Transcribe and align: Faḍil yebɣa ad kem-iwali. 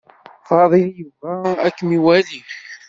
Faḍil 0.47 0.87
yebɣa 0.97 1.39
ad 1.65 1.73
kem-iwali. 1.77 2.41